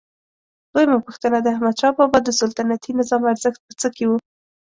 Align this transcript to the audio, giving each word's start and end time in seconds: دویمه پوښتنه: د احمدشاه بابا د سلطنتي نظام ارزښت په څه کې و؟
دویمه 0.73 0.97
پوښتنه: 1.05 1.37
د 1.41 1.47
احمدشاه 1.53 1.93
بابا 1.97 2.17
د 2.23 2.29
سلطنتي 2.39 2.91
نظام 2.99 3.21
ارزښت 3.31 3.59
په 3.67 3.73
څه 3.81 3.87
کې 3.95 4.05
و؟ 4.07 4.11